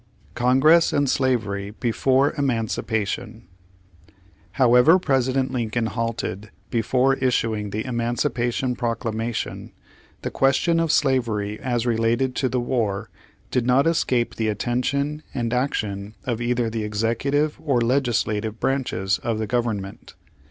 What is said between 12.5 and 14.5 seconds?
war did not escape the